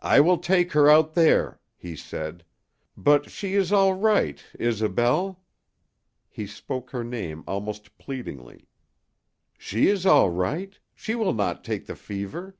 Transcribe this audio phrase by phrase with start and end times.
[0.00, 2.44] "I will take her out there," he said.
[2.96, 5.40] "But she is all right Isobel."
[6.28, 8.66] He spoke her name almost pleadingly.
[9.56, 10.76] "She is all right.
[10.96, 12.56] She will not take the fever."